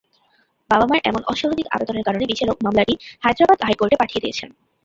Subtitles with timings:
[0.69, 4.49] বাবা-মার এমন অস্বাভাবিক আবেদনের কারণে বিচারক মামলাটি হায়দরাবাদ হাইকোর্টে পাঠিয়ে দিয়েছেন।